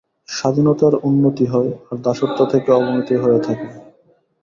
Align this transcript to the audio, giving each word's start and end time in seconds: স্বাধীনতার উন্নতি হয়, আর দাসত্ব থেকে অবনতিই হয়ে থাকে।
স্বাধীনতার 0.29 0.93
উন্নতি 1.03 1.45
হয়, 1.45 1.71
আর 1.87 1.97
দাসত্ব 1.97 2.39
থেকে 2.51 2.69
অবনতিই 2.71 3.21
হয়ে 3.23 3.39
থাকে। 3.39 3.67